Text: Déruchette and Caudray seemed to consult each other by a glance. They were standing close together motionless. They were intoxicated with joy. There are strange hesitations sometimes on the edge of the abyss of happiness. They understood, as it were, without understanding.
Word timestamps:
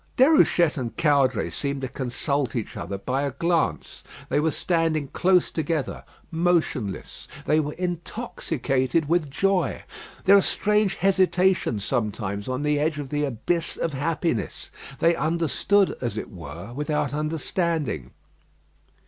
Déruchette 0.17 0.77
and 0.79 0.97
Caudray 0.97 1.51
seemed 1.51 1.81
to 1.81 1.87
consult 1.87 2.55
each 2.55 2.75
other 2.75 2.97
by 2.97 3.21
a 3.21 3.29
glance. 3.29 4.03
They 4.29 4.39
were 4.39 4.49
standing 4.49 5.09
close 5.09 5.51
together 5.51 6.03
motionless. 6.31 7.27
They 7.45 7.59
were 7.59 7.73
intoxicated 7.73 9.07
with 9.07 9.29
joy. 9.29 9.83
There 10.23 10.35
are 10.35 10.41
strange 10.41 10.95
hesitations 10.95 11.85
sometimes 11.85 12.47
on 12.49 12.63
the 12.63 12.79
edge 12.79 12.97
of 12.97 13.09
the 13.09 13.25
abyss 13.25 13.77
of 13.77 13.93
happiness. 13.93 14.71
They 14.97 15.13
understood, 15.15 15.95
as 16.01 16.17
it 16.17 16.31
were, 16.31 16.73
without 16.73 17.13
understanding. 17.13 18.09